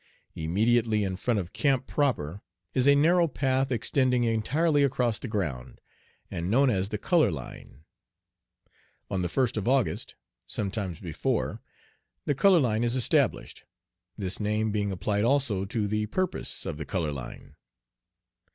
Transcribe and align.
Immediately 0.33 1.03
in 1.03 1.15
front 1.15 1.39
of 1.39 1.53
camp 1.53 1.85
proper 1.85 2.41
is 2.73 2.87
a 2.87 2.95
narrow 2.95 3.27
path 3.27 3.71
extending 3.71 4.23
entirely 4.23 4.81
across 4.81 5.19
the 5.19 5.27
ground, 5.27 5.79
and 6.31 6.49
known 6.49 6.71
as 6.71 6.89
the 6.89 6.97
"color 6.97 7.29
line." 7.31 7.83
On 9.11 9.21
the 9.21 9.27
1st 9.27 9.57
of 9.57 9.67
August 9.67 10.15
sometimes 10.47 10.99
before 10.99 11.61
the 12.25 12.33
"color 12.33 12.59
line" 12.59 12.83
is 12.83 12.95
established, 12.95 13.63
this 14.17 14.39
name 14.39 14.71
being 14.71 14.91
applied 14.91 15.23
also 15.23 15.65
to 15.65 15.87
the 15.87 16.07
purpose 16.07 16.65
of 16.65 16.77
the 16.79 16.85
color 16.85 17.11
line. 17.11 17.55